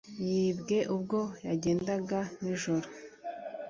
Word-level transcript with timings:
yibwe 0.27 0.77
ubwo 0.95 1.19
yagendaga 1.45 2.19
nijoro. 2.41 2.87